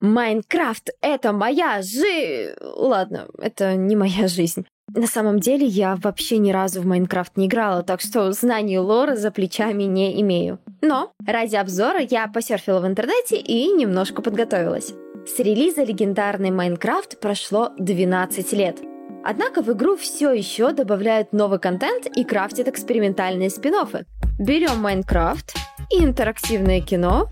Minecraft — 0.00 1.00
это 1.00 1.32
моя 1.32 1.82
жи... 1.82 2.54
Ладно, 2.60 3.26
это 3.38 3.74
не 3.74 3.96
моя 3.96 4.28
жизнь. 4.28 4.64
На 4.94 5.06
самом 5.06 5.40
деле 5.40 5.66
я 5.66 5.96
вообще 5.96 6.38
ни 6.38 6.52
разу 6.52 6.80
в 6.80 6.86
Minecraft 6.86 7.36
не 7.36 7.46
играла, 7.46 7.82
так 7.82 8.00
что 8.00 8.30
знаний 8.32 8.78
лора 8.78 9.16
за 9.16 9.32
плечами 9.32 9.82
не 9.82 10.20
имею. 10.22 10.60
Но 10.82 11.10
ради 11.26 11.56
обзора 11.56 12.00
я 12.00 12.28
посерфила 12.28 12.80
в 12.80 12.86
интернете 12.86 13.38
и 13.38 13.72
немножко 13.72 14.22
подготовилась. 14.22 14.94
С 15.26 15.40
релиза 15.40 15.82
легендарный 15.82 16.52
Minecraft 16.52 17.18
прошло 17.18 17.72
12 17.78 18.52
лет. 18.52 18.78
Однако 19.24 19.62
в 19.62 19.72
игру 19.72 19.96
все 19.96 20.32
еще 20.32 20.70
добавляют 20.70 21.32
новый 21.32 21.58
контент 21.58 22.06
и 22.06 22.22
крафтят 22.22 22.68
экспериментальные 22.68 23.50
спин-оффы. 23.50 24.04
Берем 24.38 24.80
Minecraft 24.80 25.54
интерактивное 25.90 26.80
кино, 26.80 27.28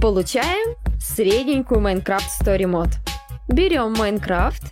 получаем 0.00 0.76
средненькую 0.98 1.80
Майнкрафт 1.80 2.40
Story 2.40 2.64
Mod. 2.64 2.88
Берем 3.48 3.92
Майнкрафт 3.92 4.62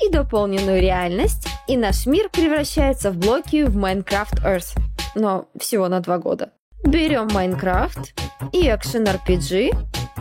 и 0.00 0.08
дополненную 0.10 0.80
реальность, 0.80 1.48
и 1.66 1.76
наш 1.76 2.06
мир 2.06 2.28
превращается 2.30 3.10
в 3.10 3.16
блоки 3.16 3.64
в 3.64 3.76
Minecraft 3.76 4.44
Earth, 4.44 4.78
но 5.16 5.48
всего 5.58 5.88
на 5.88 6.00
два 6.00 6.18
года. 6.18 6.52
Берем 6.84 7.26
Minecraft 7.26 8.10
и 8.52 8.68
Action 8.68 9.04
RPG, 9.04 9.74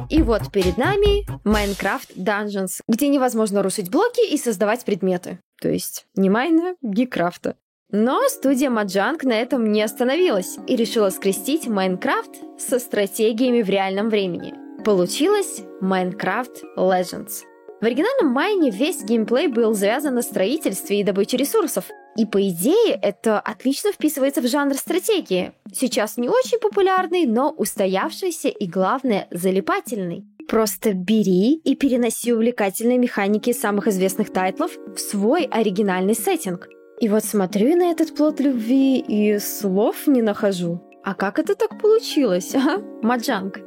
и 0.09 0.21
вот 0.23 0.51
перед 0.51 0.77
нами 0.77 1.25
Minecraft 1.43 2.15
Dungeons, 2.15 2.81
где 2.87 3.09
невозможно 3.09 3.61
рушить 3.61 3.91
блоки 3.91 4.27
и 4.33 4.37
создавать 4.37 4.83
предметы. 4.83 5.39
То 5.61 5.69
есть 5.69 6.07
не 6.15 6.29
майна, 6.29 6.75
гикрафта. 6.81 7.55
Но 7.97 8.19
студия 8.27 8.69
Mojang 8.69 9.23
на 9.23 9.31
этом 9.31 9.71
не 9.71 9.81
остановилась 9.81 10.57
и 10.67 10.75
решила 10.75 11.09
скрестить 11.11 11.65
Minecraft 11.67 12.31
со 12.59 12.77
стратегиями 12.77 13.61
в 13.61 13.69
реальном 13.69 14.09
времени. 14.09 14.53
Получилось 14.83 15.61
Minecraft 15.81 16.75
Legends— 16.77 17.43
в 17.81 17.85
оригинальном 17.85 18.33
Майне 18.33 18.71
весь 18.71 19.03
геймплей 19.03 19.47
был 19.47 19.73
завязан 19.73 20.15
на 20.15 20.21
строительстве 20.21 21.01
и 21.01 21.03
добыче 21.03 21.37
ресурсов. 21.37 21.85
И 22.17 22.25
по 22.25 22.41
идее 22.49 22.97
это 23.01 23.39
отлично 23.39 23.91
вписывается 23.91 24.41
в 24.41 24.47
жанр 24.47 24.75
стратегии. 24.75 25.51
Сейчас 25.73 26.17
не 26.17 26.29
очень 26.29 26.57
популярный, 26.57 27.25
но 27.25 27.51
устоявшийся 27.51 28.47
и, 28.47 28.65
главное, 28.65 29.27
залипательный. 29.29 30.25
Просто 30.47 30.93
бери 30.93 31.55
и 31.55 31.75
переноси 31.75 32.33
увлекательные 32.33 32.97
механики 32.97 33.51
самых 33.51 33.87
известных 33.87 34.31
тайтлов 34.31 34.71
в 34.95 34.97
свой 34.97 35.43
оригинальный 35.43 36.15
сеттинг. 36.15 36.69
И 36.99 37.09
вот 37.09 37.25
смотрю 37.25 37.75
на 37.75 37.91
этот 37.91 38.15
плод 38.15 38.39
любви 38.39 38.99
и 38.99 39.37
слов 39.39 40.07
не 40.07 40.21
нахожу. 40.21 40.81
А 41.03 41.13
как 41.13 41.39
это 41.39 41.55
так 41.55 41.79
получилось, 41.79 42.55
а? 42.55 42.77
Маджанг. 43.01 43.59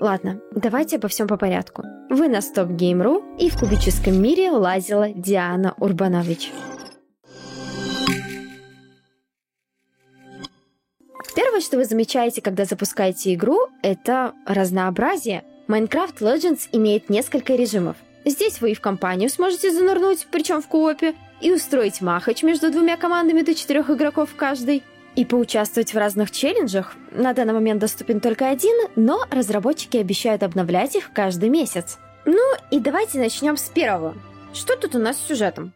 Ладно, 0.00 0.40
давайте 0.52 0.96
обо 0.96 1.08
всем 1.08 1.26
по 1.26 1.36
порядку. 1.36 1.82
Вы 2.10 2.28
на 2.28 2.40
Стоп 2.40 2.68
Гейм.ру 2.68 3.24
и 3.38 3.50
в 3.50 3.58
кубическом 3.58 4.22
мире 4.22 4.50
лазила 4.50 5.08
Диана 5.08 5.74
Урбанович. 5.78 6.52
Первое, 11.34 11.60
что 11.60 11.76
вы 11.76 11.84
замечаете, 11.84 12.40
когда 12.40 12.64
запускаете 12.64 13.34
игру, 13.34 13.58
это 13.82 14.32
разнообразие. 14.46 15.44
Minecraft 15.68 16.18
Legends 16.20 16.68
имеет 16.72 17.10
несколько 17.10 17.56
режимов. 17.56 17.96
Здесь 18.24 18.60
вы 18.60 18.72
и 18.72 18.74
в 18.74 18.80
компанию 18.80 19.28
сможете 19.28 19.70
занырнуть, 19.70 20.26
причем 20.30 20.62
в 20.62 20.68
коопе, 20.68 21.14
и 21.40 21.52
устроить 21.52 22.00
махач 22.00 22.42
между 22.42 22.70
двумя 22.70 22.96
командами 22.96 23.42
до 23.42 23.54
четырех 23.54 23.90
игроков 23.90 24.30
в 24.30 24.36
каждой– 24.36 24.82
и 25.16 25.24
поучаствовать 25.24 25.92
в 25.92 25.98
разных 25.98 26.30
челленджах. 26.30 26.94
На 27.10 27.32
данный 27.32 27.54
момент 27.54 27.80
доступен 27.80 28.20
только 28.20 28.48
один, 28.48 28.76
но 28.94 29.24
разработчики 29.30 29.96
обещают 29.96 30.42
обновлять 30.42 30.94
их 30.94 31.10
каждый 31.12 31.48
месяц. 31.48 31.98
Ну 32.26 32.42
и 32.70 32.78
давайте 32.78 33.18
начнем 33.18 33.56
с 33.56 33.68
первого. 33.70 34.14
Что 34.52 34.76
тут 34.76 34.94
у 34.94 34.98
нас 34.98 35.16
с 35.16 35.26
сюжетом? 35.26 35.72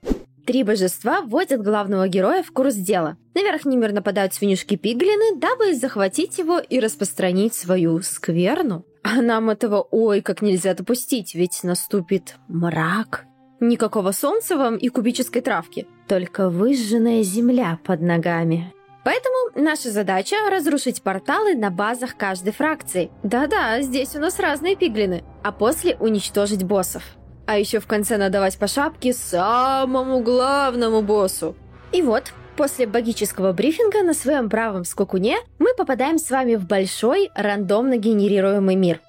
Три 0.47 0.63
божества 0.63 1.23
вводят 1.23 1.63
главного 1.63 2.09
героя 2.09 2.43
в 2.43 2.51
курс 2.51 2.75
дела. 2.75 3.17
На 3.35 3.43
Верхний 3.43 3.77
мир 3.77 3.93
нападают 3.93 4.35
свинюшки-пиглины, 4.35 5.39
дабы 5.39 5.75
захватить 5.75 6.39
его 6.39 6.59
и 6.59 6.81
распространить 6.81 7.55
свою 7.55 8.01
скверну. 8.03 8.85
А 9.03 9.23
нам 9.23 9.49
этого 9.49 9.87
ой 9.91 10.21
как 10.21 10.43
нельзя 10.43 10.75
допустить, 10.75 11.35
ведь 11.35 11.63
наступит 11.63 12.37
мрак. 12.49 13.27
Никакого 13.61 14.13
солнца 14.13 14.57
вам 14.57 14.77
и 14.77 14.89
кубической 14.89 15.43
травки, 15.43 15.87
только 16.09 16.49
выжженная 16.49 17.23
земля 17.23 17.79
под 17.85 18.01
ногами. 18.01 18.73
Поэтому 19.05 19.35
наша 19.55 19.91
задача— 19.91 20.37
разрушить 20.51 21.03
порталы 21.03 21.55
на 21.55 21.71
базах 21.71 22.17
каждой 22.17 22.53
фракции. 22.53 23.11
Да-да, 23.23 23.83
здесь 23.83 24.15
у 24.17 24.19
нас 24.19 24.39
разные 24.39 24.77
пиглины. 24.77 25.25
А 25.43 25.53
после 25.53 25.97
уничтожить 25.97 26.65
боссов. 26.65 27.03
А 27.47 27.59
еще 27.59 27.81
в 27.81 27.87
конце 27.87 28.17
надавать 28.17 28.59
по 28.59 28.67
шапке 28.67 29.13
самому 29.13 30.21
главному 30.21 31.03
боссу. 31.03 31.55
И 31.93 32.01
вот, 32.01 32.33
после 32.57 32.87
богического 32.87 33.53
брифинга 33.53 34.03
на 34.03 34.15
своем 34.15 34.49
правом 34.49 34.85
скокуне 34.85 35.37
мы 35.59 35.75
попадаем 35.75 36.19
с 36.19 36.31
вами 36.31 36.55
в 36.55 36.67
большой 36.67 37.31
рандомно 37.35 37.97
генерируемый 37.97 38.77
мир. 38.77 39.01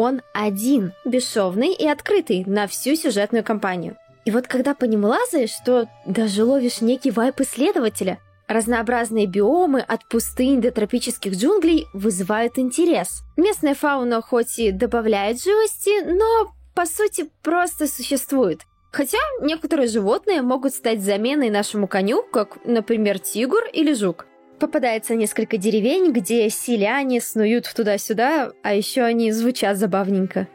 Он 0.00 0.22
один, 0.32 0.92
бесшовный 1.04 1.72
и 1.72 1.84
открытый 1.84 2.44
на 2.46 2.68
всю 2.68 2.94
сюжетную 2.94 3.42
кампанию. 3.42 3.96
И 4.24 4.30
вот 4.30 4.46
когда 4.46 4.72
по 4.72 4.84
нему 4.84 5.08
лазаешь, 5.08 5.56
то 5.66 5.88
даже 6.06 6.44
ловишь 6.44 6.80
некий 6.80 7.10
вайп 7.10 7.40
исследователя— 7.40 8.18
Разнообразные 8.48 9.26
биомы 9.26 9.80
от 9.80 10.08
пустынь 10.08 10.62
до 10.62 10.70
тропических 10.70 11.34
джунглей 11.34 11.86
вызывают 11.92 12.58
интерес. 12.58 13.20
Местная 13.36 13.74
фауна 13.74 14.22
хоть 14.22 14.58
и 14.58 14.72
добавляет 14.72 15.42
живости, 15.42 16.02
но 16.02 16.54
по 16.74 16.86
сути 16.86 17.28
просто 17.42 17.86
существует. 17.86 18.62
Хотя 18.90 19.18
некоторые 19.42 19.86
животные 19.86 20.40
могут 20.40 20.72
стать 20.72 21.02
заменой 21.02 21.50
нашему 21.50 21.86
коню, 21.86 22.22
как, 22.22 22.64
например, 22.64 23.18
тигр 23.18 23.64
или 23.70 23.92
жук. 23.92 24.24
Попадается 24.58 25.14
несколько 25.14 25.56
деревень, 25.56 26.12
где 26.12 26.50
селяне 26.50 27.20
снуют 27.20 27.72
туда-сюда, 27.74 28.52
а 28.62 28.74
еще 28.74 29.02
они 29.02 29.32
звучат 29.32 29.76
забавненько. 29.76 30.48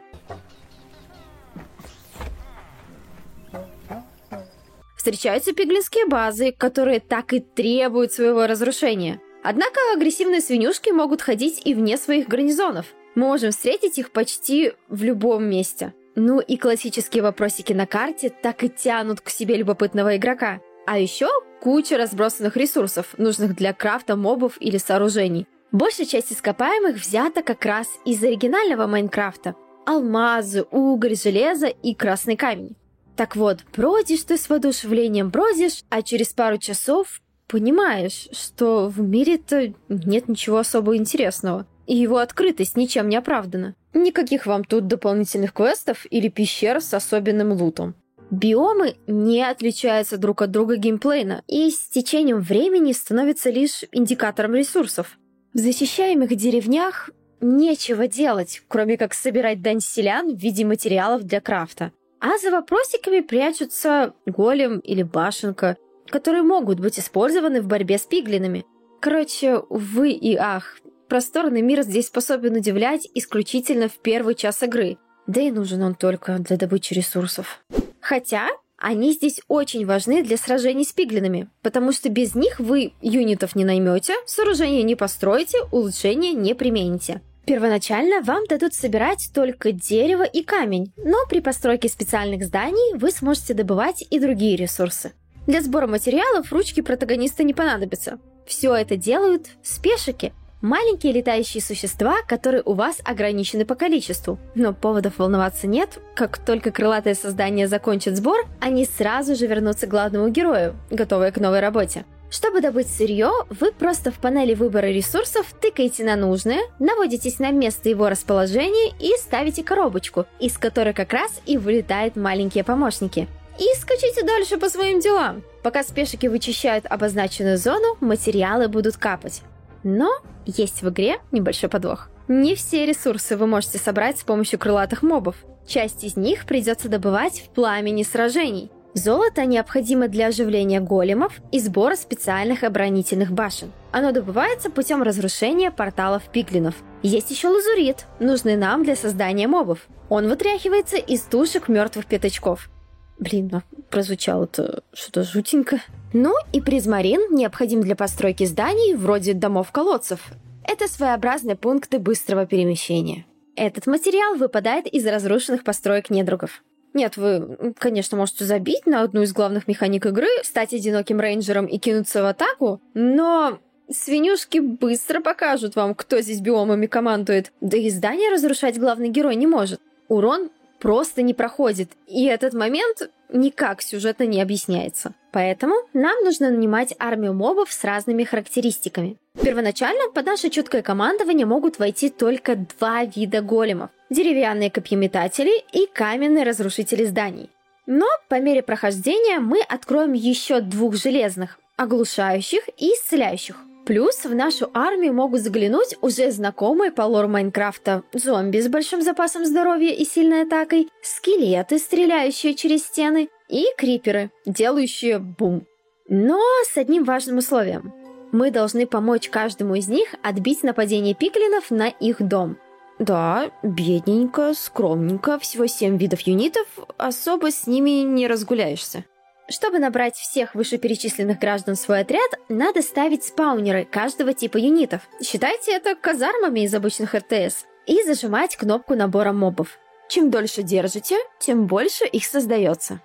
встречаются 5.04 5.52
пиглинские 5.52 6.06
базы, 6.06 6.50
которые 6.50 6.98
так 6.98 7.34
и 7.34 7.40
требуют 7.40 8.14
своего 8.14 8.46
разрушения. 8.46 9.20
Однако 9.42 9.78
агрессивные 9.94 10.40
свинюшки 10.40 10.88
могут 10.88 11.20
ходить 11.20 11.60
и 11.66 11.74
вне 11.74 11.98
своих 11.98 12.26
гарнизонов. 12.26 12.86
Мы 13.14 13.26
можем 13.26 13.50
встретить 13.50 13.98
их 13.98 14.12
почти 14.12 14.72
в 14.88 15.02
любом 15.04 15.44
месте. 15.44 15.92
Ну 16.16 16.40
и 16.40 16.56
классические 16.56 17.22
вопросики 17.22 17.74
на 17.74 17.86
карте 17.86 18.30
так 18.30 18.64
и 18.64 18.70
тянут 18.70 19.20
к 19.20 19.28
себе 19.28 19.56
любопытного 19.56 20.16
игрока. 20.16 20.60
А 20.86 20.98
еще 20.98 21.28
куча 21.60 21.96
разбросанных 21.96 22.56
ресурсов, 22.56 23.14
нужных 23.16 23.56
для 23.56 23.72
крафта 23.72 24.16
мобов 24.16 24.56
или 24.60 24.76
сооружений. 24.76 25.46
Большая 25.72 26.06
часть 26.06 26.32
ископаемых 26.32 26.96
взята 26.96 27.42
как 27.42 27.64
раз 27.64 27.88
из 28.04 28.22
оригинального 28.22 28.86
Майнкрафта. 28.86 29.56
Алмазы, 29.86 30.64
уголь, 30.70 31.16
железо 31.16 31.66
и 31.66 31.94
красный 31.94 32.36
камень. 32.36 32.76
Так 33.16 33.36
вот, 33.36 33.64
бродишь 33.74 34.24
ты 34.24 34.36
с 34.36 34.48
воодушевлением, 34.48 35.30
бродишь, 35.30 35.84
а 35.88 36.02
через 36.02 36.32
пару 36.32 36.58
часов 36.58 37.20
понимаешь, 37.46 38.28
что 38.32 38.88
в 38.88 39.00
мире-то 39.00 39.72
нет 39.88 40.28
ничего 40.28 40.58
особо 40.58 40.96
интересного, 40.96 41.66
и 41.86 41.96
его 41.96 42.18
открытость 42.18 42.76
ничем 42.76 43.08
не 43.08 43.16
оправдана. 43.16 43.74
Никаких 43.94 44.46
вам 44.46 44.64
тут 44.64 44.86
дополнительных 44.86 45.52
квестов 45.52 46.06
или 46.10 46.28
пещер 46.28 46.80
с 46.80 46.92
особенным 46.92 47.52
лутом. 47.52 47.94
Биомы 48.30 48.96
не 49.06 49.42
отличаются 49.42 50.16
друг 50.16 50.42
от 50.42 50.50
друга 50.50 50.76
геймплейно 50.76 51.42
и 51.46 51.70
с 51.70 51.88
течением 51.88 52.40
времени 52.40 52.92
становятся 52.92 53.50
лишь 53.50 53.84
индикатором 53.92 54.54
ресурсов. 54.54 55.18
В 55.52 55.58
защищаемых 55.58 56.34
деревнях 56.34 57.10
нечего 57.40 58.08
делать, 58.08 58.62
кроме 58.66 58.96
как 58.96 59.14
собирать 59.14 59.62
дань 59.62 59.80
селян 59.80 60.34
в 60.34 60.38
виде 60.38 60.64
материалов 60.64 61.22
для 61.24 61.40
крафта. 61.40 61.92
А 62.20 62.38
за 62.38 62.50
вопросиками 62.50 63.20
прячутся 63.20 64.14
голем 64.26 64.78
или 64.78 65.02
башенка, 65.02 65.76
которые 66.08 66.42
могут 66.42 66.80
быть 66.80 66.98
использованы 66.98 67.60
в 67.60 67.66
борьбе 67.66 67.98
с 67.98 68.02
пиглинами. 68.02 68.64
Короче, 69.00 69.58
увы 69.58 70.12
и 70.12 70.34
ах, 70.34 70.78
просторный 71.08 71.60
мир 71.60 71.82
здесь 71.82 72.06
способен 72.06 72.56
удивлять 72.56 73.06
исключительно 73.14 73.88
в 73.88 73.98
первый 73.98 74.34
час 74.34 74.62
игры. 74.62 74.96
Да 75.26 75.40
и 75.40 75.50
нужен 75.50 75.82
он 75.82 75.94
только 75.94 76.38
для 76.38 76.56
добычи 76.56 76.94
ресурсов. 76.94 77.62
Хотя 78.04 78.50
они 78.76 79.14
здесь 79.14 79.40
очень 79.48 79.86
важны 79.86 80.22
для 80.22 80.36
сражений 80.36 80.84
с 80.84 80.92
пиглинами, 80.92 81.48
потому 81.62 81.90
что 81.90 82.10
без 82.10 82.34
них 82.34 82.60
вы 82.60 82.92
юнитов 83.00 83.56
не 83.56 83.64
наймете, 83.64 84.12
сооружение 84.26 84.82
не 84.82 84.94
построите, 84.94 85.56
улучшения 85.72 86.34
не 86.34 86.54
примените. 86.54 87.22
Первоначально 87.46 88.20
вам 88.20 88.44
дадут 88.46 88.74
собирать 88.74 89.30
только 89.32 89.72
дерево 89.72 90.24
и 90.24 90.42
камень, 90.42 90.92
но 90.98 91.16
при 91.30 91.40
постройке 91.40 91.88
специальных 91.88 92.44
зданий 92.44 92.98
вы 92.98 93.10
сможете 93.10 93.54
добывать 93.54 94.04
и 94.10 94.18
другие 94.18 94.56
ресурсы. 94.56 95.14
Для 95.46 95.62
сбора 95.62 95.86
материалов 95.86 96.52
ручки 96.52 96.82
протагониста 96.82 97.42
не 97.42 97.54
понадобятся. 97.54 98.18
Все 98.46 98.74
это 98.74 98.96
делают 98.98 99.46
спешики. 99.62 100.34
Маленькие 100.64 101.12
летающие 101.12 101.62
существа, 101.62 102.22
которые 102.26 102.62
у 102.64 102.72
вас 102.72 102.96
ограничены 103.04 103.66
по 103.66 103.74
количеству. 103.74 104.38
Но 104.54 104.72
поводов 104.72 105.18
волноваться 105.18 105.66
нет. 105.66 105.98
Как 106.16 106.38
только 106.38 106.70
крылатое 106.70 107.14
создание 107.14 107.68
закончит 107.68 108.16
сбор, 108.16 108.46
они 108.60 108.86
сразу 108.86 109.36
же 109.36 109.46
вернутся 109.46 109.86
к 109.86 109.90
главному 109.90 110.30
герою, 110.30 110.74
готовые 110.90 111.32
к 111.32 111.36
новой 111.36 111.60
работе. 111.60 112.06
Чтобы 112.30 112.62
добыть 112.62 112.88
сырье, 112.88 113.30
вы 113.50 113.72
просто 113.72 114.10
в 114.10 114.14
панели 114.14 114.54
выбора 114.54 114.86
ресурсов 114.86 115.54
тыкаете 115.60 116.02
на 116.02 116.16
нужное, 116.16 116.60
наводитесь 116.78 117.40
на 117.40 117.50
место 117.50 117.90
его 117.90 118.08
расположения 118.08 118.90
и 118.98 119.14
ставите 119.18 119.62
коробочку, 119.62 120.24
из 120.40 120.56
которой 120.56 120.94
как 120.94 121.12
раз 121.12 121.42
и 121.44 121.58
вылетают 121.58 122.16
маленькие 122.16 122.64
помощники. 122.64 123.28
И 123.58 123.66
скачите 123.78 124.24
дальше 124.24 124.56
по 124.56 124.70
своим 124.70 125.00
делам. 125.00 125.42
Пока 125.62 125.84
спешики 125.84 126.26
вычищают 126.26 126.86
обозначенную 126.88 127.58
зону, 127.58 127.98
материалы 128.00 128.68
будут 128.68 128.96
капать. 128.96 129.42
Но 129.84 130.10
есть 130.46 130.82
в 130.82 130.88
игре 130.88 131.18
небольшой 131.30 131.68
подвох. 131.68 132.08
Не 132.26 132.54
все 132.54 132.86
ресурсы 132.86 133.36
вы 133.36 133.46
можете 133.46 133.78
собрать 133.78 134.18
с 134.18 134.24
помощью 134.24 134.58
крылатых 134.58 135.02
мобов. 135.02 135.36
Часть 135.66 136.04
из 136.04 136.16
них 136.16 136.46
придется 136.46 136.88
добывать 136.88 137.40
в 137.40 137.50
пламени 137.50 138.02
сражений. 138.02 138.70
Золото 138.94 139.44
необходимо 139.44 140.08
для 140.08 140.28
оживления 140.28 140.80
големов 140.80 141.40
и 141.50 141.58
сбора 141.58 141.96
специальных 141.96 142.62
оборонительных 142.62 143.32
башен. 143.32 143.72
Оно 143.90 144.12
добывается 144.12 144.70
путем 144.70 145.02
разрушения 145.02 145.70
порталов 145.70 146.22
пиглинов. 146.30 146.76
Есть 147.02 147.30
еще 147.30 147.48
лазурит, 147.48 148.06
нужный 148.20 148.56
нам 148.56 148.84
для 148.84 148.94
создания 148.94 149.48
мобов. 149.48 149.80
Он 150.08 150.28
вытряхивается 150.28 150.96
из 150.96 151.22
тушек 151.22 151.68
мертвых 151.68 152.06
пятачков. 152.06 152.70
Блин, 153.18 153.50
а 153.52 153.62
прозвучало-то 153.90 154.82
что-то 154.92 155.24
жутенько. 155.24 155.80
Ну 156.14 156.32
и 156.52 156.60
призмарин 156.60 157.34
необходим 157.34 157.80
для 157.80 157.96
постройки 157.96 158.44
зданий 158.44 158.94
вроде 158.94 159.34
домов-колодцев. 159.34 160.20
Это 160.62 160.86
своеобразные 160.86 161.56
пункты 161.56 161.98
быстрого 161.98 162.46
перемещения. 162.46 163.26
Этот 163.56 163.88
материал 163.88 164.36
выпадает 164.36 164.86
из 164.86 165.04
разрушенных 165.04 165.64
построек 165.64 166.10
недругов. 166.10 166.62
Нет, 166.94 167.16
вы, 167.16 167.74
конечно, 167.76 168.16
можете 168.16 168.44
забить 168.44 168.86
на 168.86 169.02
одну 169.02 169.22
из 169.22 169.32
главных 169.32 169.66
механик 169.66 170.06
игры, 170.06 170.28
стать 170.44 170.72
одиноким 170.72 171.18
рейнджером 171.18 171.66
и 171.66 171.78
кинуться 171.78 172.22
в 172.22 172.26
атаку, 172.26 172.80
но 172.94 173.58
свинюшки 173.90 174.58
быстро 174.58 175.20
покажут 175.20 175.74
вам, 175.74 175.96
кто 175.96 176.20
здесь 176.20 176.40
биомами 176.40 176.86
командует. 176.86 177.52
Да 177.60 177.76
и 177.76 177.90
здание 177.90 178.30
разрушать 178.30 178.78
главный 178.78 179.08
герой 179.08 179.34
не 179.34 179.48
может. 179.48 179.80
Урон 180.06 180.50
просто 180.84 181.22
не 181.22 181.32
проходит, 181.32 181.92
и 182.06 182.26
этот 182.26 182.52
момент 182.52 183.08
никак 183.32 183.80
сюжетно 183.80 184.24
не 184.24 184.42
объясняется. 184.42 185.14
Поэтому 185.32 185.74
нам 185.94 186.22
нужно 186.22 186.50
нанимать 186.50 186.94
армию 186.98 187.32
мобов 187.32 187.72
с 187.72 187.84
разными 187.84 188.22
характеристиками. 188.22 189.16
Первоначально 189.42 190.10
под 190.14 190.26
наше 190.26 190.50
чуткое 190.50 190.82
командование 190.82 191.46
могут 191.46 191.78
войти 191.78 192.10
только 192.10 192.56
два 192.56 193.04
вида 193.04 193.40
големов– 193.40 193.88
деревянные 194.10 194.70
копьеметатели 194.70 195.64
и 195.72 195.86
каменные 195.86 196.44
разрушители 196.44 197.06
зданий. 197.06 197.48
Но 197.86 198.06
по 198.28 198.38
мере 198.38 198.62
прохождения 198.62 199.40
мы 199.40 199.62
откроем 199.62 200.12
еще 200.12 200.60
двух 200.60 200.96
железных– 200.96 201.58
оглушающих 201.76 202.68
и 202.76 202.88
исцеляющих– 202.88 203.56
Плюс 203.86 204.24
в 204.24 204.34
нашу 204.34 204.70
армию 204.72 205.12
могут 205.12 205.40
заглянуть 205.40 205.96
уже 206.00 206.30
знакомые 206.30 206.90
по 206.90 207.02
лору 207.02 207.28
Майнкрафта 207.28 208.02
зомби 208.14 208.60
с 208.60 208.68
большим 208.68 209.02
запасом 209.02 209.44
здоровья 209.44 209.92
и 209.92 210.04
сильной 210.04 210.42
атакой, 210.42 210.88
скелеты, 211.02 211.78
стреляющие 211.78 212.54
через 212.54 212.84
стены, 212.84 213.28
и 213.48 213.66
криперы, 213.76 214.30
делающие 214.46 215.18
бум. 215.18 215.66
Но 216.08 216.40
с 216.64 216.78
одним 216.78 217.04
важным 217.04 217.38
условием. 217.38 217.92
Мы 218.32 218.50
должны 218.50 218.86
помочь 218.86 219.28
каждому 219.28 219.74
из 219.74 219.88
них 219.88 220.14
отбить 220.22 220.62
нападение 220.62 221.14
пиклинов 221.14 221.70
на 221.70 221.88
их 221.88 222.22
дом. 222.26 222.56
Да, 222.98 223.50
бедненько, 223.62 224.54
скромненько, 224.54 225.38
всего 225.38 225.66
семь 225.66 225.98
видов 225.98 226.20
юнитов, 226.20 226.66
особо 226.96 227.50
с 227.50 227.66
ними 227.66 228.02
не 228.02 228.26
разгуляешься. 228.26 229.04
Чтобы 229.48 229.78
набрать 229.78 230.16
всех 230.16 230.54
вышеперечисленных 230.54 231.38
граждан 231.38 231.74
в 231.74 231.78
свой 231.78 232.00
отряд, 232.00 232.30
надо 232.48 232.80
ставить 232.80 233.24
спаунеры 233.24 233.84
каждого 233.84 234.32
типа 234.32 234.56
юнитов. 234.56 235.02
Считайте 235.22 235.72
это 235.72 235.94
казармами 235.94 236.60
из 236.60 236.74
обычных 236.74 237.14
РТС. 237.14 237.66
И 237.86 238.02
зажимать 238.04 238.56
кнопку 238.56 238.94
набора 238.94 239.32
мобов. 239.32 239.78
Чем 240.08 240.30
дольше 240.30 240.62
держите, 240.62 241.18
тем 241.38 241.66
больше 241.66 242.06
их 242.06 242.24
создается. 242.24 243.00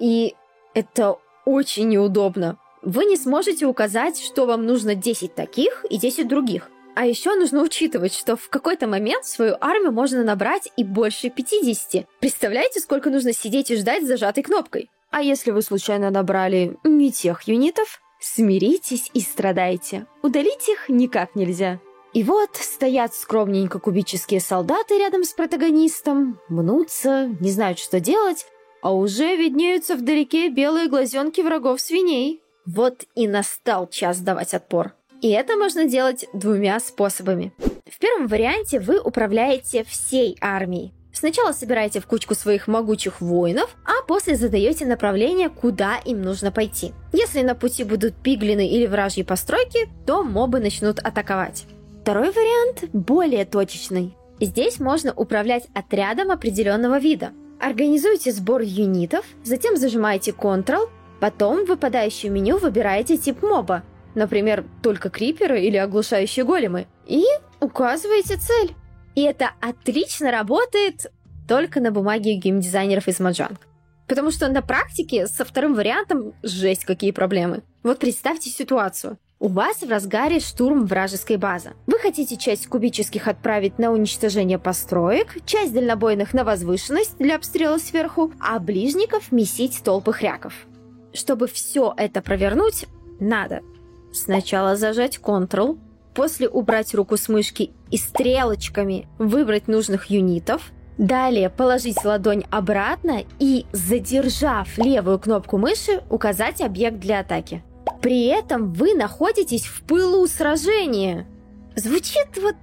И 0.00 0.34
это 0.74 1.18
очень 1.44 1.88
неудобно. 1.88 2.58
Вы 2.82 3.04
не 3.04 3.16
сможете 3.16 3.66
указать, 3.66 4.20
что 4.20 4.46
вам 4.46 4.66
нужно 4.66 4.96
10 4.96 5.34
таких 5.34 5.84
и 5.88 5.96
10 5.96 6.26
других. 6.26 6.70
А 6.96 7.06
еще 7.06 7.34
нужно 7.34 7.62
учитывать, 7.62 8.14
что 8.14 8.36
в 8.36 8.48
какой-то 8.48 8.86
момент 8.86 9.24
свою 9.24 9.56
армию 9.60 9.92
можно 9.92 10.24
набрать 10.24 10.70
и 10.76 10.84
больше 10.84 11.30
50. 11.30 12.06
Представляете, 12.20 12.80
сколько 12.80 13.10
нужно 13.10 13.32
сидеть 13.32 13.70
и 13.70 13.76
ждать 13.76 14.06
зажатой 14.06 14.42
кнопкой? 14.42 14.90
А 15.14 15.22
если 15.22 15.52
вы 15.52 15.62
случайно 15.62 16.10
набрали 16.10 16.76
не 16.82 17.12
тех 17.12 17.42
юнитов, 17.42 18.00
смиритесь 18.18 19.12
и 19.14 19.20
страдайте. 19.20 20.06
Удалить 20.22 20.68
их 20.68 20.88
никак 20.88 21.36
нельзя. 21.36 21.78
И 22.14 22.24
вот 22.24 22.56
стоят 22.56 23.14
скромненько 23.14 23.78
кубические 23.78 24.40
солдаты 24.40 24.98
рядом 24.98 25.22
с 25.22 25.32
протагонистом, 25.32 26.40
мнутся, 26.48 27.28
не 27.38 27.52
знают, 27.52 27.78
что 27.78 28.00
делать, 28.00 28.44
а 28.82 28.92
уже 28.92 29.36
виднеются 29.36 29.94
вдалеке 29.94 30.48
белые 30.48 30.88
глазенки 30.88 31.42
врагов 31.42 31.80
свиней. 31.80 32.42
Вот 32.66 33.04
и 33.14 33.28
настал 33.28 33.86
час 33.86 34.18
давать 34.18 34.52
отпор. 34.52 34.94
И 35.20 35.30
это 35.30 35.56
можно 35.56 35.84
делать 35.84 36.26
двумя 36.32 36.80
способами. 36.80 37.52
В 37.88 38.00
первом 38.00 38.26
варианте 38.26 38.80
вы 38.80 38.98
управляете 38.98 39.84
всей 39.84 40.36
армией. 40.40 40.92
Сначала 41.24 41.52
собираете 41.52 42.00
в 42.00 42.06
кучку 42.06 42.34
своих 42.34 42.68
могучих 42.68 43.22
воинов, 43.22 43.74
а 43.86 44.06
после 44.06 44.36
задаете 44.36 44.84
направление, 44.84 45.48
куда 45.48 45.96
им 46.04 46.20
нужно 46.20 46.52
пойти. 46.52 46.92
Если 47.14 47.40
на 47.40 47.54
пути 47.54 47.82
будут 47.82 48.14
пиглины 48.14 48.68
или 48.68 48.84
вражьи 48.84 49.22
постройки, 49.22 49.88
то 50.04 50.22
мобы 50.22 50.60
начнут 50.60 50.98
атаковать. 50.98 51.64
Второй 52.02 52.30
вариант 52.30 52.90
более 52.92 53.46
точечный. 53.46 54.14
Здесь 54.38 54.78
можно 54.78 55.14
управлять 55.14 55.64
отрядом 55.72 56.30
определенного 56.30 56.98
вида. 56.98 57.30
Организуйте 57.58 58.30
сбор 58.30 58.60
юнитов, 58.60 59.24
затем 59.44 59.78
зажимаете 59.78 60.32
Ctrl, 60.32 60.90
потом 61.20 61.64
в 61.64 61.68
выпадающее 61.68 62.30
меню 62.30 62.58
выбираете 62.58 63.16
тип 63.16 63.42
моба, 63.42 63.82
например, 64.14 64.66
только 64.82 65.08
криперы 65.08 65.62
или 65.62 65.78
оглушающие 65.78 66.44
големы, 66.44 66.86
и 67.06 67.24
указываете 67.60 68.36
цель. 68.36 68.74
И 69.14 69.22
это 69.22 69.50
отлично 69.60 70.30
работает 70.30 71.12
только 71.48 71.80
на 71.80 71.90
бумаге 71.90 72.34
геймдизайнеров 72.34 73.08
из 73.08 73.20
Mojang. 73.20 73.56
Потому 74.06 74.30
что 74.30 74.48
на 74.48 74.62
практике 74.62 75.26
со 75.26 75.44
вторым 75.44 75.74
вариантом 75.74 76.34
жесть 76.42 76.84
какие 76.84 77.10
проблемы. 77.10 77.62
Вот 77.82 77.98
представьте 77.98 78.50
ситуацию. 78.50 79.18
У 79.40 79.48
вас 79.48 79.82
в 79.82 79.90
разгаре 79.90 80.40
штурм 80.40 80.86
вражеской 80.86 81.36
базы. 81.36 81.72
Вы 81.86 81.98
хотите 81.98 82.36
часть 82.36 82.66
кубических 82.66 83.28
отправить 83.28 83.78
на 83.78 83.92
уничтожение 83.92 84.58
построек, 84.58 85.44
часть 85.44 85.74
дальнобойных 85.74 86.32
на 86.34 86.44
возвышенность 86.44 87.18
для 87.18 87.36
обстрела 87.36 87.78
сверху, 87.78 88.32
а 88.40 88.58
ближников 88.58 89.32
месить 89.32 89.82
толпы 89.82 90.12
хряков. 90.12 90.54
Чтобы 91.12 91.46
все 91.46 91.92
это 91.96 92.22
провернуть, 92.22 92.86
надо 93.20 93.60
сначала 94.12 94.76
зажать 94.76 95.18
Ctrl, 95.18 95.78
После 96.14 96.48
убрать 96.48 96.94
руку 96.94 97.16
с 97.16 97.28
мышки 97.28 97.72
и 97.90 97.96
стрелочками 97.96 99.08
выбрать 99.18 99.68
нужных 99.68 100.06
юнитов. 100.10 100.70
Далее 100.96 101.50
положить 101.50 102.04
ладонь 102.04 102.44
обратно 102.50 103.24
и, 103.40 103.66
задержав 103.72 104.78
левую 104.78 105.18
кнопку 105.18 105.58
мыши, 105.58 106.04
указать 106.08 106.60
объект 106.60 106.98
для 106.98 107.20
атаки. 107.20 107.64
При 108.00 108.26
этом 108.26 108.72
вы 108.72 108.94
находитесь 108.94 109.66
в 109.66 109.82
пылу 109.82 110.26
сражения. 110.28 111.26
Звучит 111.74 112.28
вот 112.40 112.54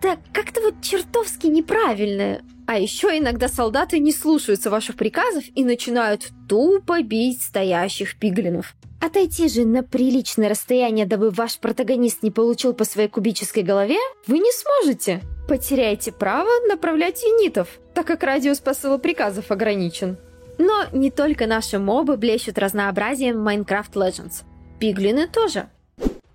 так 0.00 0.20
как-то 0.32 0.60
вот 0.60 0.74
чертовски 0.80 1.48
неправильно. 1.48 2.42
А 2.66 2.78
еще 2.78 3.18
иногда 3.18 3.48
солдаты 3.48 3.98
не 3.98 4.12
слушаются 4.12 4.70
ваших 4.70 4.94
приказов 4.94 5.42
и 5.56 5.64
начинают 5.64 6.28
тупо 6.50 7.00
бить 7.00 7.42
стоящих 7.42 8.16
пиглинов. 8.16 8.74
Отойти 9.00 9.48
же 9.48 9.64
на 9.64 9.84
приличное 9.84 10.48
расстояние, 10.48 11.06
дабы 11.06 11.30
ваш 11.30 11.60
протагонист 11.60 12.24
не 12.24 12.32
получил 12.32 12.74
по 12.74 12.84
своей 12.84 13.08
кубической 13.08 13.62
голове, 13.62 13.98
вы 14.26 14.40
не 14.40 14.50
сможете. 14.50 15.20
Потеряете 15.46 16.10
право 16.10 16.50
направлять 16.68 17.22
юнитов, 17.22 17.78
так 17.94 18.04
как 18.08 18.24
радиус 18.24 18.58
посыла 18.58 18.98
приказов 18.98 19.52
ограничен. 19.52 20.16
Но 20.58 20.86
не 20.90 21.12
только 21.12 21.46
наши 21.46 21.78
мобы 21.78 22.16
блещут 22.16 22.58
разнообразием 22.58 23.46
Minecraft 23.46 23.92
Legends. 23.92 24.42
Пиглины 24.80 25.28
тоже. 25.28 25.68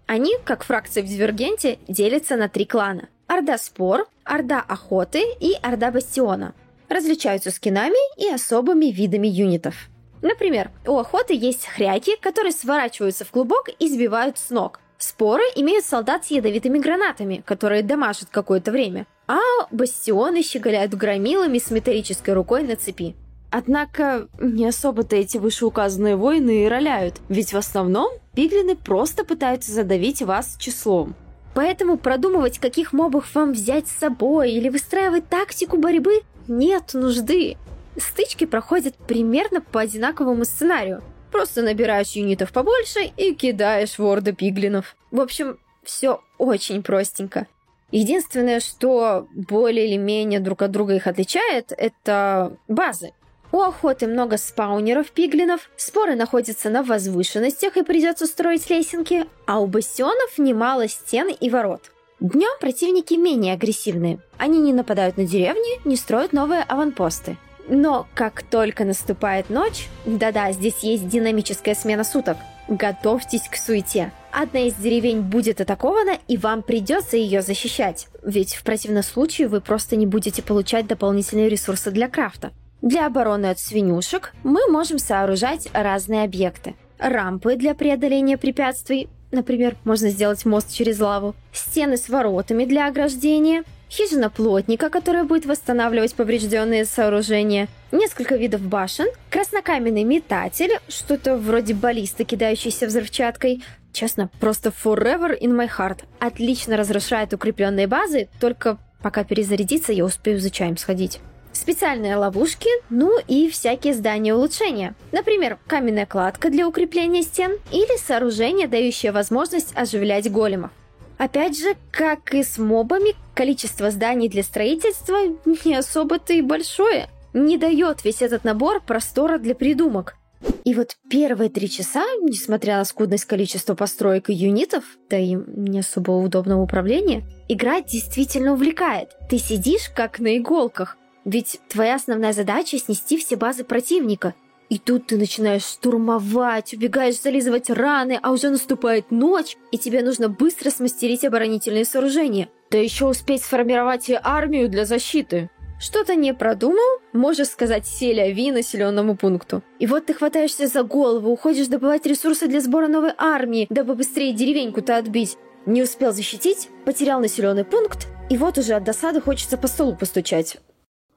Они, 0.08 0.38
как 0.46 0.64
фракция 0.64 1.04
в 1.04 1.08
Дивергенте, 1.08 1.78
делятся 1.90 2.38
на 2.38 2.48
три 2.48 2.64
клана. 2.64 3.10
Орда 3.28 3.58
Спор, 3.58 4.08
Орда 4.24 4.62
Охоты 4.62 5.24
и 5.42 5.56
Орда 5.62 5.92
Бастиона. 5.92 6.54
Различаются 6.88 7.52
скинами 7.52 7.98
и 8.18 8.30
особыми 8.34 8.86
видами 8.86 9.28
юнитов. 9.28 9.90
Например, 10.26 10.72
у 10.88 10.98
охоты 10.98 11.36
есть 11.36 11.68
хряки, 11.68 12.18
которые 12.20 12.52
сворачиваются 12.52 13.24
в 13.26 13.30
клубок 13.30 13.70
и 13.78 13.88
сбивают 13.88 14.40
с 14.40 14.50
ног. 14.50 14.80
Споры 14.98 15.44
имеют 15.56 15.86
солдат 15.86 16.26
с 16.26 16.32
ядовитыми 16.32 16.80
гранатами, 16.80 17.44
которые 17.46 17.84
дамажат 17.84 18.30
какое-то 18.32 18.72
время, 18.72 19.06
а 19.28 19.38
бастионы 19.70 20.42
щеголяют 20.42 20.96
громилами 20.96 21.60
с 21.60 21.70
металлической 21.70 22.32
рукой 22.32 22.64
на 22.64 22.76
цепи. 22.76 23.16
Однако 23.52 24.28
не 24.40 24.66
особо-то 24.66 25.16
эти 25.16 25.38
вышеуказанные 25.38 26.16
войны 26.16 26.64
и 26.64 26.68
роляют, 26.68 27.22
ведь 27.30 27.54
в 27.54 27.58
основном 27.58 28.12
пиглины 28.34 28.76
просто 28.76 29.26
пытаются 29.26 29.74
задавить 29.74 30.24
вас 30.24 30.58
числом. 30.58 31.14
Поэтому 31.54 32.00
продумывать, 32.00 32.58
каких 32.58 32.94
мобов 32.94 33.36
вам 33.36 33.54
взять 33.54 33.88
с 33.88 34.00
собой 34.00 34.54
или 34.54 34.70
выстраивать 34.70 35.30
тактику 35.30 35.78
борьбы 35.78 36.22
нет 36.48 36.96
нужды. 36.96 37.58
Стычки 37.98 38.46
проходят 38.46 38.96
примерно 38.96 39.62
по 39.62 39.82
одинаковому 39.82 40.46
сценарию. 40.46 41.04
Просто 41.32 41.62
набираешь 41.62 42.12
юнитов 42.12 42.52
побольше 42.52 43.12
и 43.18 43.34
кидаешь 43.34 43.98
в 43.98 44.06
орды 44.06 44.34
пиглинов. 44.34 44.96
В 45.12 45.20
общем, 45.20 45.60
все 45.84 46.22
очень 46.38 46.84
простенько. 46.84 47.48
Единственное, 47.92 48.60
что 48.60 49.28
более 49.34 49.88
или 49.88 49.98
менее 49.98 50.40
друг 50.40 50.62
от 50.62 50.72
друга 50.72 50.96
их 50.96 51.08
отличает, 51.08 51.72
это 51.78 52.58
базы. 52.68 53.12
У 53.52 53.62
охоты 53.62 54.08
много 54.08 54.38
спаунеров 54.38 55.12
пиглинов, 55.12 55.70
споры 55.78 56.16
находятся 56.16 56.70
на 56.70 56.84
возвышенностях 56.84 57.78
и 57.78 57.84
придется 57.84 58.26
строить 58.26 58.70
лесенки, 58.70 59.26
а 59.46 59.60
у 59.60 59.68
бастионов 59.68 60.38
немало 60.38 60.90
стен 60.90 61.30
и 61.30 61.50
ворот. 61.50 61.92
Днем 62.20 62.52
противники 62.60 63.14
менее 63.14 63.54
агрессивные. 63.54 64.20
Они 64.38 64.60
не 64.60 64.74
нападают 64.74 65.18
на 65.18 65.26
деревни, 65.26 65.86
не 65.88 65.96
строят 65.96 66.34
новые 66.34 66.64
аванпосты. 66.64 67.38
Но 67.68 68.08
как 68.14 68.44
только 68.44 68.86
наступает 68.86 69.50
ночь, 69.50 69.88
да-да, 70.06 70.52
здесь 70.52 70.80
есть 70.82 71.08
динамическая 71.08 71.74
смена 71.76 72.04
суток, 72.04 72.38
готовьтесь 72.68 73.48
к 73.50 73.56
суете. 73.56 74.12
Одна 74.32 74.62
из 74.68 74.74
деревень 74.76 75.22
будет 75.22 75.62
атакована, 75.62 76.18
и 76.28 76.38
вам 76.38 76.62
придется 76.62 77.18
ее 77.18 77.42
защищать. 77.42 78.08
Ведь 78.24 78.56
в 78.56 78.64
противном 78.64 79.04
случае 79.04 79.48
вы 79.48 79.62
просто 79.62 79.96
не 79.96 80.06
будете 80.06 80.44
получать 80.44 80.88
дополнительные 80.88 81.50
ресурсы 81.50 81.90
для 81.92 82.10
крафта. 82.10 82.52
Для 82.82 83.08
обороны 83.08 83.48
от 83.48 83.60
свинюшек 83.60 84.34
мы 84.44 84.68
можем 84.70 85.00
сооружать 85.00 85.70
разные 85.74 86.24
объекты. 86.24 86.76
Рампы 87.00 87.56
для 87.56 87.74
преодоления 87.74 88.38
препятствий, 88.38 89.10
например, 89.32 89.76
можно 89.86 90.10
сделать 90.10 90.46
мост 90.46 90.72
через 90.72 91.00
лаву, 91.00 91.34
стены 91.52 91.98
с 91.98 92.10
воротами 92.10 92.66
для 92.66 92.88
ограждения, 92.88 93.64
хижина 93.90 94.30
плотника, 94.30 94.90
которая 94.90 95.24
будет 95.24 95.46
восстанавливать 95.46 96.16
поврежденные 96.16 96.86
сооружения, 96.86 97.68
несколько 97.92 98.36
видов 98.36 98.62
башен, 98.62 99.08
краснокаменный 99.30 100.04
метатель, 100.04 100.80
что-то 100.88 101.38
вроде 101.38 101.74
баллисты, 101.74 102.24
кидающейся 102.24 102.88
взрывчаткой. 102.88 103.64
Честно, 103.94 104.30
просто 104.40 104.70
forever 104.70 105.38
in 105.40 105.52
my 105.52 105.70
heart. 105.70 106.00
Отлично 106.20 106.78
разрушает 106.78 107.34
укрепленные 107.34 107.88
базы, 107.88 108.28
только 108.40 108.78
пока 109.02 109.24
перезарядиться, 109.24 109.94
я 109.94 110.04
успею 110.04 110.40
за 110.40 110.50
чаем 110.50 110.78
сходить 110.78 111.20
специальные 111.56 112.18
ловушки, 112.18 112.70
ну 112.90 113.18
и 113.28 113.50
всякие 113.50 113.94
здания 113.94 114.36
улучшения. 114.36 114.94
Например, 115.12 115.58
каменная 115.68 116.06
кладка 116.06 116.50
для 116.50 116.68
укрепления 116.68 117.24
стен 117.24 117.58
или 117.72 117.98
сооружение, 117.98 118.68
дающее 118.68 119.12
возможность 119.12 119.72
оживлять 119.76 120.32
големов. 120.32 120.72
Опять 121.18 121.58
же, 121.58 121.76
как 121.92 122.34
и 122.34 122.44
с 122.44 122.58
мобами, 122.58 123.16
количество 123.34 123.92
зданий 123.92 124.30
для 124.30 124.44
строительства 124.44 125.18
не 125.46 125.76
особо-то 125.76 126.34
и 126.34 126.42
большое. 126.42 127.08
Не 127.34 127.58
дает 127.58 128.04
весь 128.04 128.22
этот 128.22 128.44
набор 128.44 128.82
простора 128.82 129.38
для 129.38 129.56
придумок. 129.56 130.16
И 130.64 130.74
вот 130.74 130.98
первые 131.10 131.50
три 131.50 131.70
часа, 131.70 132.04
несмотря 132.22 132.78
на 132.78 132.86
скудность 132.86 133.26
количества 133.26 133.76
построек 133.76 134.30
и 134.30 134.34
юнитов, 134.34 134.84
да 135.10 135.18
и 135.18 135.36
не 135.36 135.80
особо 135.80 136.12
удобного 136.12 136.62
управления, 136.62 137.24
игра 137.48 137.82
действительно 137.82 138.54
увлекает. 138.54 139.10
Ты 139.30 139.38
сидишь 139.38 139.90
как 139.96 140.20
на 140.20 140.38
иголках, 140.38 140.98
ведь 141.24 141.60
твоя 141.70 141.96
основная 141.96 142.34
задача— 142.34 142.78
снести 142.80 143.18
все 143.18 143.36
базы 143.36 143.64
противника. 143.64 144.34
И 144.70 144.80
тут 144.80 145.08
ты 145.08 145.18
начинаешь 145.18 145.64
штурмовать, 145.64 146.74
убегаешь 146.74 147.22
зализывать 147.22 147.70
раны, 147.70 148.20
а 148.22 148.32
уже 148.32 148.50
наступает 148.50 149.12
ночь, 149.12 149.58
и 149.72 149.78
тебе 149.78 150.02
нужно 150.02 150.28
быстро 150.28 150.72
смастерить 150.72 151.24
оборонительные 151.24 151.86
сооружения. 151.86 152.50
Да 152.72 152.78
еще 152.78 153.06
успеть 153.06 153.44
сформировать 153.44 154.10
и 154.10 154.20
армию 154.22 154.70
для 154.70 154.86
защиты. 154.86 155.50
Что-то 155.80 156.16
не 156.16 156.34
продумал, 156.34 157.00
можешь 157.14 157.50
сказать 157.50 157.86
селя 157.86 158.32
ви 158.32 158.52
населенному 158.52 159.16
пункту. 159.16 159.62
И 159.78 159.88
вот 159.88 160.06
ты 160.06 160.14
хватаешься 160.14 160.68
за 160.68 160.84
голову, 160.84 161.30
уходишь 161.30 161.68
добывать 161.68 162.06
ресурсы 162.06 162.48
для 162.48 162.62
сбора 162.62 162.88
новой 162.88 163.12
армии, 163.18 163.68
дабы 163.70 163.96
быстрее 163.96 164.34
деревеньку-то 164.34 164.98
отбить. 164.98 165.38
Не 165.66 165.84
успел 165.84 166.14
защитить, 166.14 166.70
потерял 166.86 167.20
населенный 167.20 167.66
пункт, 167.66 168.08
и 168.30 168.38
вот 168.38 168.58
уже 168.58 168.74
от 168.74 168.84
досады 168.84 169.20
хочется 169.20 169.58
по 169.58 169.68
столу 169.68 169.96
постучать. 169.96 170.58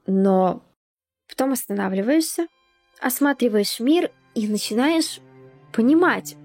Но 0.05 0.61
потом 1.29 1.53
останавливаешься, 1.53 2.47
осматриваешь 3.01 3.79
мир 3.79 4.11
и 4.35 4.47
начинаешь 4.47 5.19
понимать, 5.71 6.35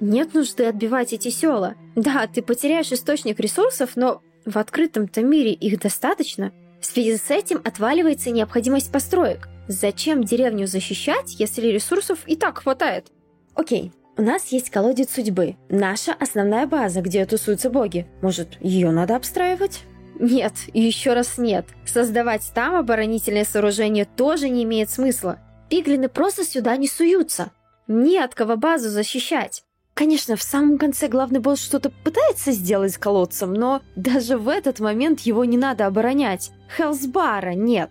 нет 0.00 0.32
нужды 0.32 0.64
отбивать 0.64 1.12
эти 1.12 1.28
села. 1.28 1.74
Да, 1.94 2.26
ты 2.26 2.40
потеряешь 2.40 2.90
источник 2.90 3.38
ресурсов, 3.38 3.90
но 3.96 4.22
в 4.46 4.56
открытом-то 4.56 5.22
мире 5.22 5.52
их 5.52 5.78
достаточно. 5.78 6.52
В 6.80 6.86
связи 6.86 7.18
с 7.18 7.30
этим 7.30 7.60
отваливается 7.62 8.30
необходимость 8.30 8.90
построек. 8.90 9.48
Зачем 9.68 10.24
деревню 10.24 10.66
защищать, 10.66 11.38
если 11.38 11.66
ресурсов 11.66 12.20
и 12.26 12.34
так 12.34 12.58
хватает? 12.58 13.08
Окей, 13.54 13.92
у 14.16 14.22
нас 14.22 14.46
есть 14.48 14.70
колодец 14.70 15.14
судьбы. 15.14 15.56
Наша 15.68 16.14
основная 16.18 16.66
база, 16.66 17.02
где 17.02 17.26
тусуются 17.26 17.68
боги. 17.68 18.06
Может, 18.22 18.56
ее 18.60 18.90
надо 18.90 19.16
обстраивать? 19.16 19.82
Нет, 20.18 20.54
и 20.72 20.80
еще 20.80 21.12
раз 21.12 21.36
нет. 21.36 21.66
Создавать 21.84 22.50
там 22.54 22.74
оборонительное 22.74 23.44
сооружение 23.44 24.06
тоже 24.06 24.48
не 24.48 24.64
имеет 24.64 24.90
смысла. 24.90 25.38
Пиглины 25.70 26.08
просто 26.08 26.44
сюда 26.44 26.76
не 26.76 26.88
суются. 26.88 27.52
Не 27.86 28.18
от 28.18 28.34
кого 28.34 28.56
базу 28.56 28.90
защищать. 28.90 29.62
Конечно, 29.94 30.36
в 30.36 30.42
самом 30.42 30.78
конце 30.78 31.08
главный 31.08 31.40
босс 31.40 31.60
что-то 31.60 31.90
пытается 31.90 32.52
сделать 32.52 32.92
с 32.92 32.98
колодцем, 32.98 33.54
но 33.54 33.82
даже 33.96 34.36
в 34.36 34.48
этот 34.48 34.80
момент 34.80 35.20
его 35.20 35.44
не 35.44 35.56
надо 35.56 35.86
оборонять. 35.86 36.50
Хелсбара 36.76 37.52
нет. 37.54 37.90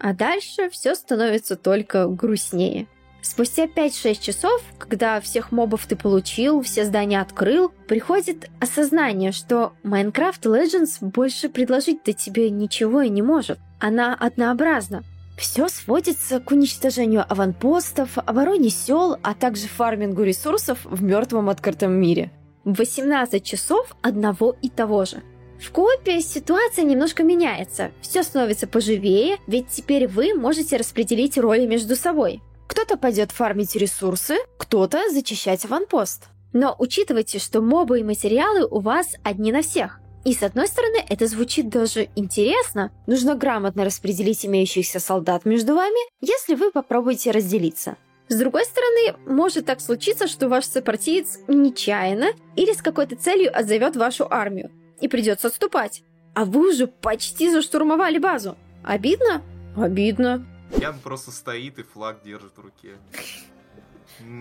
А 0.00 0.14
дальше 0.14 0.70
все 0.70 0.94
становится 0.94 1.56
только 1.56 2.06
грустнее. 2.06 2.86
Спустя 3.22 3.66
5-6 3.66 4.20
часов, 4.20 4.62
когда 4.78 5.20
всех 5.20 5.52
мобов 5.52 5.86
ты 5.86 5.94
получил, 5.94 6.62
все 6.62 6.84
здания 6.84 7.20
открыл, 7.20 7.70
приходит 7.86 8.48
осознание, 8.60 9.32
что 9.32 9.74
Minecraft 9.84 10.42
Legends 10.42 10.98
больше 11.00 11.50
предложить-то 11.50 12.14
тебе 12.14 12.48
ничего 12.48 13.02
и 13.02 13.10
не 13.10 13.20
может. 13.20 13.58
Она 13.78 14.14
однообразна. 14.14 15.04
Все 15.40 15.68
сводится 15.68 16.38
к 16.38 16.50
уничтожению 16.50 17.24
аванпостов, 17.26 18.18
обороне 18.18 18.68
сел, 18.68 19.16
а 19.22 19.32
также 19.32 19.68
фармингу 19.68 20.22
ресурсов 20.22 20.80
в 20.84 21.02
мертвом 21.02 21.48
открытом 21.48 21.94
мире. 21.94 22.30
18 22.66 23.42
часов 23.42 23.96
одного 24.02 24.54
и 24.60 24.68
того 24.68 25.06
же. 25.06 25.22
В 25.58 25.70
копе 25.70 26.20
ситуация 26.20 26.84
немножко 26.84 27.22
меняется. 27.22 27.90
Все 28.02 28.22
становится 28.22 28.66
поживее, 28.66 29.38
ведь 29.46 29.68
теперь 29.68 30.06
вы 30.06 30.34
можете 30.34 30.76
распределить 30.76 31.38
роли 31.38 31.64
между 31.64 31.96
собой. 31.96 32.42
Кто-то 32.66 32.98
пойдет 32.98 33.32
фармить 33.32 33.74
ресурсы, 33.76 34.36
кто-то 34.58 35.10
зачищать 35.10 35.64
аванпост. 35.64 36.24
Но 36.52 36.76
учитывайте, 36.78 37.38
что 37.38 37.62
мобы 37.62 38.00
и 38.00 38.04
материалы 38.04 38.66
у 38.70 38.80
вас 38.80 39.14
одни 39.22 39.52
на 39.52 39.62
всех. 39.62 39.99
И 40.24 40.34
с 40.34 40.42
одной 40.42 40.66
стороны, 40.66 41.04
это 41.08 41.26
звучит 41.26 41.70
даже 41.70 42.08
интересно. 42.14 42.92
Нужно 43.06 43.34
грамотно 43.34 43.84
распределить 43.84 44.44
имеющихся 44.44 45.00
солдат 45.00 45.46
между 45.46 45.74
вами, 45.74 45.98
если 46.20 46.54
вы 46.54 46.70
попробуете 46.70 47.30
разделиться. 47.30 47.96
С 48.28 48.36
другой 48.36 48.64
стороны, 48.64 49.16
может 49.26 49.66
так 49.66 49.80
случиться, 49.80 50.28
что 50.28 50.48
ваш 50.48 50.64
сопартиец 50.66 51.40
нечаянно 51.48 52.28
или 52.54 52.72
с 52.72 52.82
какой-то 52.82 53.16
целью 53.16 53.56
отзовет 53.56 53.96
вашу 53.96 54.26
армию, 54.30 54.70
и 55.00 55.08
придется 55.08 55.48
отступать. 55.48 56.02
А 56.34 56.44
вы 56.44 56.70
уже 56.70 56.86
почти 56.86 57.50
заштурмовали 57.50 58.18
базу. 58.18 58.56
Обидно? 58.84 59.42
Обидно. 59.76 60.46
Ян 60.80 61.00
просто 61.02 61.32
стоит 61.32 61.78
и 61.78 61.82
флаг 61.82 62.22
держит 62.22 62.56
в 62.56 62.60
руке. 62.60 62.90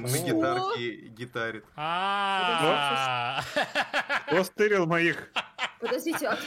С 0.05 0.23
гитарки 0.23 1.07
гитарит. 1.17 1.63
А. 1.75 3.41
Кто 4.27 4.43
стырил 4.43 4.85
моих? 4.85 5.31
Подождите, 5.79 6.27
а 6.27 6.37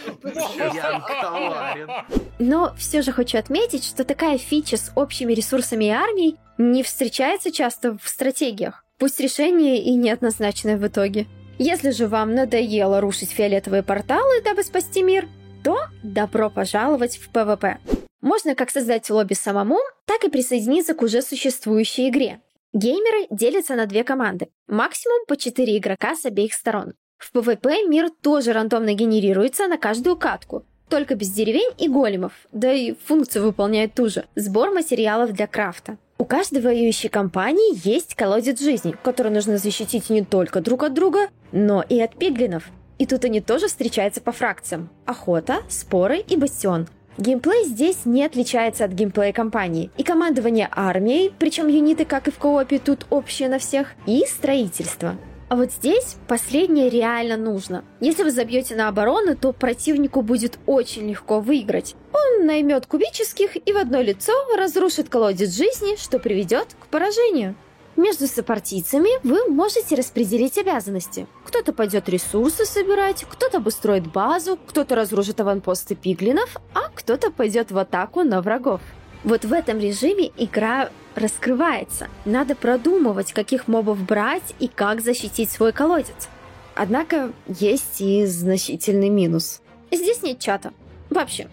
Но 2.39 2.75
все 2.77 3.03
же 3.03 3.13
хочу 3.13 3.39
отметить, 3.39 3.85
что 3.85 4.05
такая 4.05 4.39
фича 4.39 4.77
с 4.77 4.93
общими 4.95 5.33
ресурсами 5.33 5.87
и 5.87 5.91
армией 5.91 6.39
не 6.59 6.83
встречается 6.83 7.51
часто 7.51 7.97
в 7.97 8.09
стратегиях. 8.09 8.85
Пусть 8.99 9.21
решение 9.21 9.83
и 9.83 9.95
неоднозначное 9.95 10.77
в 10.77 10.87
итоге. 10.87 11.27
Если 11.59 11.91
же 11.91 12.07
вам 12.09 12.35
надоело 12.35 13.01
рушить 13.01 13.31
фиолетовые 13.31 13.83
порталы, 13.83 14.43
дабы 14.43 14.63
спасти 14.63 15.03
мир, 15.03 15.29
то 15.65 15.79
добро 16.03 16.51
пожаловать 16.51 17.17
в 17.17 17.29
PvP. 17.31 17.79
Можно 18.21 18.55
как 18.55 18.71
создать 18.71 19.09
лобби 19.11 19.35
самому, 19.35 19.79
так 20.05 20.25
и 20.25 20.31
присоединиться 20.31 20.95
к 20.95 21.03
уже 21.03 21.23
существующей 21.23 22.09
игре. 22.09 22.41
Геймеры 22.75 23.27
делятся 23.29 23.75
на 23.75 23.85
две 23.85 24.03
команды, 24.03 24.49
максимум 24.67 25.27
по 25.27 25.37
4 25.37 25.77
игрока 25.77 26.17
с 26.17 26.25
обеих 26.25 26.55
сторон. 26.55 26.95
В 27.19 27.35
PvP 27.35 27.87
мир 27.87 28.09
тоже 28.23 28.55
рандомно 28.55 28.95
генерируется 28.95 29.69
на 29.69 29.77
каждую 29.77 30.17
катку, 30.17 30.65
только 30.89 31.15
без 31.15 31.31
деревень 31.31 31.71
и 31.77 31.87
големов, 31.87 32.33
да 32.51 32.73
и 32.73 32.95
функцию 32.95 33.45
выполняет 33.45 33.93
ту 33.93 34.09
же– 34.09 34.25
сбор 34.37 34.71
материалов 34.71 35.33
для 35.33 35.47
крафта. 35.47 35.99
У 36.17 36.25
каждой 36.25 36.63
воюющей 36.63 37.11
компании 37.11 37.87
есть 37.87 38.15
колодец 38.15 38.59
жизни, 38.59 38.97
который 39.03 39.33
нужно 39.33 39.59
защитить 39.59 40.09
не 40.09 40.25
только 40.25 40.63
друг 40.63 40.85
от 40.85 40.95
друга, 40.95 41.29
но 41.53 41.85
и 41.87 42.01
от 42.01 42.17
пиглинов. 42.17 42.71
И 42.99 43.05
тут 43.05 43.27
они 43.27 43.43
тоже 43.43 43.67
встречаются 43.67 44.23
по 44.23 44.33
фракциям. 44.33 44.89
Охота, 45.05 45.59
споры 45.69 46.21
и 46.21 46.37
бастион. 46.37 46.87
Геймплей 47.19 47.65
здесь 47.65 48.05
не 48.05 48.25
отличается 48.25 48.85
от 48.85 48.93
геймплея 48.93 49.33
компании. 49.33 49.91
И 49.97 50.03
командование 50.03 50.69
армией, 50.71 51.33
причем 51.39 51.69
юниты, 51.69 52.05
как 52.05 52.29
и 52.29 52.31
в 52.31 52.39
коопе, 52.39 52.79
тут 52.79 53.07
общие 53.11 53.49
на 53.49 53.59
всех, 53.59 53.89
и 54.07 54.25
строительство. 54.27 55.17
А 55.53 55.57
вот 55.57 55.71
здесь 55.71 56.17
последнее 56.29 56.89
реально 56.89 57.37
нужно. 57.37 57.85
Если 58.01 58.23
вы 58.23 58.31
забьете 58.31 58.75
на 58.75 58.89
оборону, 58.89 59.37
то 59.37 59.53
противнику 59.53 60.23
будет 60.23 60.59
очень 60.65 61.11
легко 61.11 61.41
выиграть. 61.41 61.95
Он 62.15 62.47
наймет 62.47 62.87
кубических 62.87 63.57
и 63.57 63.73
в 63.73 63.77
одно 63.77 64.01
лицо 64.01 64.33
разрушит 64.57 65.11
колодец 65.11 65.55
жизни, 65.55 65.97
что 65.97 66.19
приведет 66.19 66.69
к 66.81 66.87
поражению. 66.87 67.55
Между 67.97 68.27
сопартийцами 68.27 69.11
вы 69.23 69.49
можете 69.49 69.95
распределить 69.95 70.57
обязанности. 70.57 71.27
Кто-то 71.45 71.73
пойдет 71.73 72.09
ресурсы 72.09 72.65
собирать, 72.65 73.25
кто-то 73.29 73.59
обустроит 73.59 74.11
базу, 74.11 74.59
кто-то 74.67 74.95
разрушит 74.95 75.41
аванпосты 75.41 75.95
пиглинов, 75.95 76.57
а 76.75 76.89
кто-то 76.95 77.31
пойдет 77.31 77.71
в 77.71 77.79
атаку 77.79 78.23
на 78.23 78.41
врагов. 78.41 78.81
Вот 79.25 79.45
в 79.45 79.53
этом 79.53 79.79
режиме 79.79 80.31
игра 80.37 80.89
раскрывается. 81.15 82.09
Надо 82.25 82.55
продумывать, 82.55 83.33
каких 83.33 83.69
мобов 83.69 83.99
брать 83.99 84.55
и 84.59 84.69
как 84.69 85.03
защитить 85.03 85.51
свой 85.51 85.73
колодец. 85.73 86.29
Однако 86.75 87.33
есть 87.47 88.01
и 88.01 88.25
значительный 88.25 89.11
минус. 89.11 89.61
Здесь 89.91 90.23
нет 90.23 90.39
чата. 90.39 90.73
Вообще. 91.11 91.49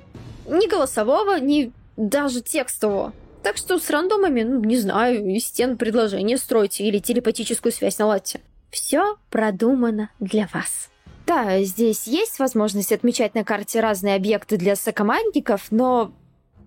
Ни 0.48 0.67
голосового, 0.67 1.38
ни 1.39 1.74
даже 1.98 2.41
текстового. 2.41 3.12
Так 3.43 3.58
что 3.58 3.79
с 3.79 3.89
рандомами, 3.89 4.43
ну, 4.43 4.63
не 4.63 4.77
знаю, 4.77 5.25
из 5.25 5.48
стен 5.48 5.77
предложения 5.77 6.38
стройте 6.38 6.84
или 6.84 7.00
телепатическую 7.00 7.72
связь 7.72 7.98
наладьте. 7.98 8.41
Все 8.69 9.17
продумано 9.29 10.10
для 10.19 10.48
вас. 10.53 10.89
Да, 11.25 11.62
здесь 11.63 12.08
есть 12.08 12.39
возможность 12.39 12.91
отмечать 12.91 13.36
на 13.36 13.43
карте 13.43 13.79
разные 13.79 14.15
объекты 14.15 14.58
для 14.58 14.75
сокомандников, 14.75 15.67
но... 15.72 16.12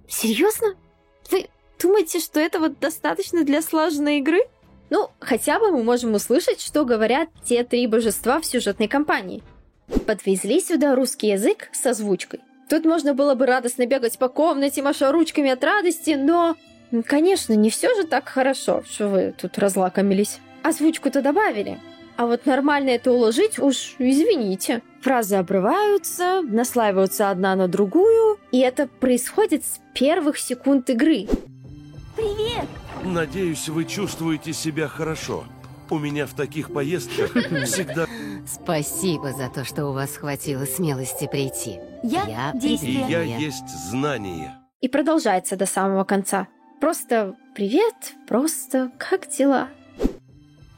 Серьезно? 0.09 0.75
Вы 1.31 1.49
думаете, 1.81 2.21
что 2.21 2.39
этого 2.41 2.69
достаточно 2.69 3.45
для 3.45 3.61
слаженной 3.61 4.19
игры? 4.19 4.41
Ну, 4.91 5.11
хотя 5.21 5.59
бы 5.59 5.73
мы 5.73 5.83
можем 5.83 6.15
услышать, 6.15 6.61
что 6.61 6.85
говорят 6.85 7.29
те 7.45 7.65
три 7.65 7.87
божества 7.87 8.41
в 8.41 8.47
сюжетной 8.47 8.89
кампании. 8.89 9.43
Подвезли 10.07 10.61
сюда 10.61 10.95
русский 10.95 11.29
язык 11.29 11.69
с 11.73 11.85
озвучкой. 11.87 12.41
Тут 12.73 12.87
можно 12.87 13.13
было 13.13 13.35
бы 13.35 13.45
радостно 13.45 13.85
бегать 13.85 14.19
по 14.19 14.31
комнате, 14.31 14.81
маша 14.81 15.13
ручками 15.13 15.51
от 15.51 15.63
радости, 15.63 16.13
но... 16.19 16.57
Конечно, 17.05 17.53
не 17.53 17.69
все 17.69 17.95
же 17.95 18.05
так 18.05 18.31
хорошо, 18.31 18.83
что 18.91 19.09
вы 19.09 19.35
тут 19.39 19.59
разлакомились. 19.59 20.41
Озвучку-то 20.63 21.21
добавили. 21.21 21.79
А 22.17 22.25
вот 22.25 22.47
нормально 22.47 22.89
это 22.89 23.13
уложить, 23.13 23.59
уж 23.59 23.97
извините. 23.99 24.81
Фразы 25.03 25.37
обрываются, 25.37 26.41
наслаиваются 26.41 27.29
одна 27.29 27.55
на 27.57 27.69
другую, 27.69 28.39
и 28.53 28.61
это 28.61 28.87
происходит 28.87 29.67
с 29.67 29.79
первых 29.93 30.39
секунд 30.39 30.89
игры. 30.89 31.29
Привет! 32.17 32.69
Надеюсь, 33.05 33.69
вы 33.69 33.85
чувствуете 33.85 34.55
себя 34.55 34.89
хорошо. 34.89 35.45
У 35.91 35.99
меня 35.99 36.27
в 36.27 36.35
таких 36.35 36.73
поездках 36.73 37.33
всегда... 37.67 38.07
Спасибо 38.47 39.33
за 39.33 39.49
то, 39.49 39.65
что 39.65 39.87
у 39.87 39.93
вас 39.93 40.17
хватило 40.17 40.65
смелости 40.65 41.27
прийти. 41.27 41.79
Я, 42.03 42.53
И 42.55 42.59
действие. 42.59 43.07
я 43.09 43.23
есть 43.23 43.69
знание. 43.91 44.57
И 44.81 44.89
продолжается 44.89 45.57
до 45.57 45.67
самого 45.67 46.05
конца. 46.05 46.49
Просто 46.81 47.37
привет, 47.55 47.95
просто 48.27 48.91
как 48.99 49.29
дела? 49.29 49.69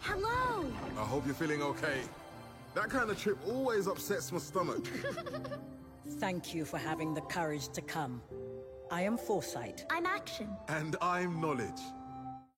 I 0.06 1.06
hope 1.06 1.26
you're 1.26 1.34
feeling 1.34 1.62
okay. 1.62 2.00
That 2.74 2.90
kind 2.90 3.08
of 3.10 3.16
trip 3.18 3.38
always 3.46 3.86
upsets 3.86 4.32
my 4.32 4.38
stomach. 4.40 4.84
Thank 6.20 6.54
you 6.54 6.64
for 6.64 6.76
having 6.78 7.14
the 7.14 7.20
courage 7.22 7.68
to 7.74 7.80
come. 7.82 8.20
I 8.90 9.02
am 9.02 9.16
Foresight. 9.16 9.84
I'm 9.90 10.06
action. 10.06 10.48
and 10.68 10.96
I'm 11.00 11.40
knowledge. 11.40 11.80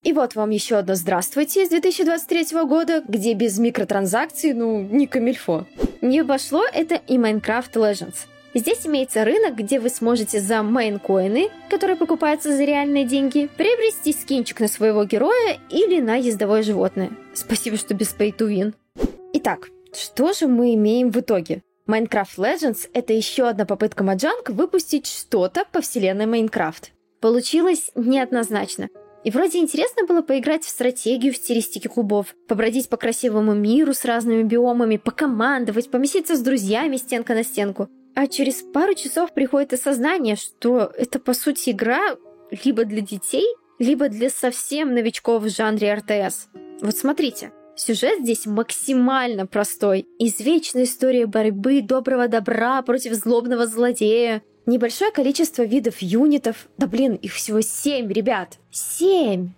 И 0.07 0.13
вот 0.13 0.37
вам 0.37 0.51
еще 0.51 0.77
одно 0.77 0.95
«Здравствуйте» 0.95 1.65
из 1.65 1.71
2023 1.71 2.63
года, 2.63 3.03
где 3.09 3.35
без 3.35 3.59
микротранзакций, 3.59 4.53
ну, 4.53 4.81
не 4.81 5.09
камильфо. 5.09 5.67
Не 6.01 6.21
обошло 6.21 6.65
это 6.73 6.95
и 6.95 7.17
Minecraft 7.17 7.73
Legends. 7.73 8.15
Здесь 8.55 8.87
имеется 8.87 9.25
рынок, 9.25 9.57
где 9.57 9.81
вы 9.81 9.89
сможете 9.89 10.39
за 10.39 10.63
мейн-коины, 10.63 11.51
которые 11.69 11.97
покупаются 11.97 12.57
за 12.57 12.63
реальные 12.63 13.05
деньги, 13.05 13.51
приобрести 13.57 14.13
скинчик 14.13 14.61
на 14.61 14.69
своего 14.69 15.03
героя 15.03 15.59
или 15.71 16.01
на 16.01 16.15
ездовое 16.15 16.63
животное. 16.63 17.11
Спасибо, 17.35 17.77
что 17.77 17.93
без 17.93 18.15
pay 18.17 18.33
to 18.33 18.49
win. 18.49 18.75
Итак, 19.33 19.71
что 19.93 20.33
же 20.33 20.47
мы 20.47 20.75
имеем 20.75 21.11
в 21.11 21.19
итоге? 21.19 21.65
Minecraft 21.89 22.37
Legends— 22.37 22.89
это 22.93 23.13
еще 23.13 23.49
одна 23.49 23.65
попытка 23.65 24.05
Маджанг 24.05 24.51
выпустить 24.51 25.09
что-то 25.09 25.65
по 25.73 25.81
вселенной 25.81 26.27
Minecraft. 26.27 26.91
Получилось 27.21 27.91
неоднозначно. 27.97 28.89
И 29.27 29.31
вроде 29.33 29.59
интересно 29.59 30.07
было 30.07 30.23
поиграть 30.23 30.63
в 30.63 30.69
стратегию 30.69 31.33
в 31.33 31.37
стилистике 31.37 31.89
кубов, 31.89 32.37
побродить 32.47 32.89
по 32.89 32.97
красивому 32.97 33.55
миру 33.55 33.93
с 33.93 34.05
разными 34.05 34.45
биомами, 34.45 34.99
покомандовать, 34.99 35.91
поместиться 35.91 36.37
с 36.37 36.41
друзьями 36.41 36.97
стенка 36.97 37.35
на 37.35 37.43
стенку. 37.43 37.89
А 38.15 38.29
через 38.29 38.63
пару 38.63 38.95
часов 38.95 39.35
приходит 39.35 39.73
осознание, 39.73 40.37
что 40.37 40.93
это 40.97 41.19
по 41.19 41.35
сути 41.35 41.71
игра 41.71 42.17
либо 42.65 42.85
для 42.85 43.01
детей, 43.01 43.47
либо 43.81 44.09
для 44.09 44.31
совсем 44.31 44.95
новичков 44.95 45.43
в 45.43 45.49
жанре 45.51 45.95
РТС. 45.95 46.47
Вот 46.81 46.97
смотрите, 46.97 47.51
сюжет 47.75 48.21
здесь 48.21 48.47
максимально 48.47 49.49
простой. 49.49 50.07
Извечная 50.21 50.85
история 50.85 51.27
борьбы 51.27 51.83
доброго 51.83 52.29
добра 52.29 52.81
против 52.83 53.15
злобного 53.15 53.67
злодея. 53.67 54.45
Небольшое 54.67 55.13
количество 55.13 55.63
видов 55.63 55.99
юнитов. 55.99 56.69
Да 56.77 56.89
блин, 56.89 57.15
их 57.15 57.33
всего 57.33 57.61
семь, 57.61 58.13
ребят. 58.13 58.59
Семь! 58.71 59.51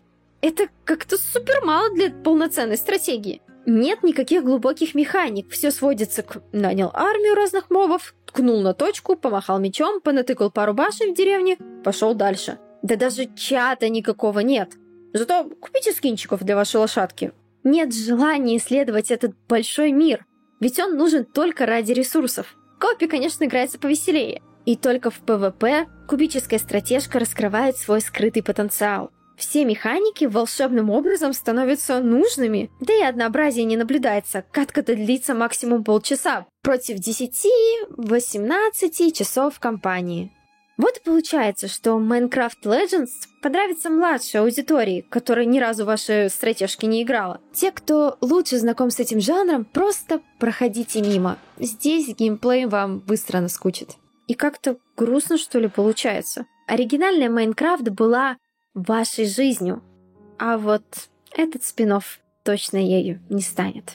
Это 0.43 0.69
как-то 0.85 1.17
супер 1.17 1.65
мало 1.65 1.91
для 1.95 2.11
полноценной 2.11 2.77
стратегии. 2.77 3.41
Нет 3.65 4.03
никаких 4.03 4.45
глубоких 4.45 4.95
механик. 4.95 5.51
Все 5.51 5.71
сводится 5.71 6.23
к 6.23 6.43
нанял 6.53 6.91
армию 6.93 7.35
разных 7.35 7.71
мобов, 7.71 8.15
ткнул 8.27 8.61
на 8.61 8.75
точку, 8.75 9.17
помахал 9.17 9.59
мечом, 9.59 10.01
понатыкал 10.01 10.51
пару 10.51 10.75
башен 10.75 11.13
в 11.13 11.17
деревне, 11.17 11.57
пошел 11.85 12.15
дальше. 12.15 12.59
Да 12.83 12.97
даже 12.97 13.27
чата 13.35 13.89
никакого 13.89 14.41
нет. 14.41 14.73
Зато 15.13 15.45
купите 15.61 15.93
скинчиков 15.93 16.45
для 16.45 16.55
вашей 16.55 16.77
лошадки. 16.77 17.33
Нет 17.65 17.95
желания 17.95 18.59
исследовать 18.59 19.11
этот 19.11 19.33
большой 19.49 19.93
мир, 19.93 20.27
ведь 20.61 20.79
он 20.79 20.97
нужен 20.97 21.25
только 21.25 21.67
ради 21.67 21.93
ресурсов. 21.93 22.55
Кооп, 22.79 23.07
конечно, 23.07 23.45
играется 23.45 23.79
повеселее. 23.79 24.43
И 24.69 24.77
только 24.77 25.11
в 25.11 25.21
PvP 25.21 25.87
кубическая 26.07 26.59
стратежка 26.59 27.19
раскрывает 27.19 27.79
свой 27.79 28.03
скрытый 28.03 28.43
потенциал. 28.43 29.11
Все 29.39 29.65
механики 29.65 30.27
волшебным 30.27 30.91
образом 30.91 31.33
становятся 31.33 32.01
нужными, 32.01 32.71
да 32.79 32.93
и 32.93 33.01
однообразие 33.01 33.65
не 33.65 33.79
наблюдается. 33.79 34.45
Катка-то 34.53 34.95
длится 34.95 35.33
максимум 35.33 35.85
полчаса 35.85 36.45
против 36.61 36.99
10-18 36.99 39.13
часов 39.13 39.59
компании. 39.59 40.31
Вот 40.77 40.99
и 40.99 41.03
получается, 41.03 41.67
что 41.67 41.99
Minecraft 41.99 42.65
Legends 42.65 43.09
понравится 43.41 43.89
младшей 43.89 44.41
аудитории, 44.41 45.01
которая 45.09 45.47
ни 45.47 45.59
разу 45.59 45.87
ваши 45.87 46.29
стратежки 46.31 46.85
не 46.85 47.05
играла. 47.05 47.41
Те, 47.55 47.71
кто 47.71 48.19
лучше 48.21 48.59
знаком 48.59 48.91
с 48.91 49.01
этим 49.01 49.23
жанром, 49.23 49.65
просто 49.65 50.21
проходите 50.39 51.01
мимо. 51.01 51.39
Здесь 51.59 52.09
геймплей 52.09 52.67
вам 52.67 52.99
быстро 52.99 53.41
наскучит. 53.41 53.97
И 54.29 54.35
как-то 54.35 54.77
грустно, 54.97 55.39
что 55.39 55.59
ли, 55.59 55.69
получается. 55.69 56.47
Оригинальная 56.67 57.31
Майнкрафт 57.31 57.89
была 57.89 58.37
вашей 58.75 59.27
жизнью, 59.27 59.83
а 60.39 60.59
вот 60.59 60.85
этот 61.33 61.65
спин 61.65 61.99
точно 62.45 62.77
ею 62.77 63.21
не 63.31 63.41
станет. 63.41 63.95